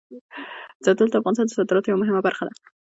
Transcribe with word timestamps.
زردالو 0.85 1.11
د 1.11 1.15
افغانستان 1.21 1.45
د 1.47 1.55
صادراتو 1.57 1.89
یوه 1.91 2.01
مهمه 2.01 2.21
برخه 2.27 2.43
ده. 2.47 2.53